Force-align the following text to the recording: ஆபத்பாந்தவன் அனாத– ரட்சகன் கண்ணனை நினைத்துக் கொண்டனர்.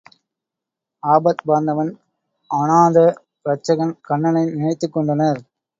ஆபத்பாந்தவன் 1.03 1.91
அனாத– 2.51 3.03
ரட்சகன் 3.45 3.95
கண்ணனை 4.01 4.45
நினைத்துக் 4.53 4.93
கொண்டனர். 4.93 5.41